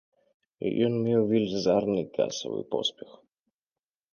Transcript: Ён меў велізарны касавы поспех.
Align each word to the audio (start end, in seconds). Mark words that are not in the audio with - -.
Ён 0.85 0.93
меў 1.07 1.21
велізарны 1.33 2.01
касавы 2.15 2.61
поспех. 2.73 3.09